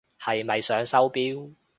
[0.19, 1.53] 係咪想收錶？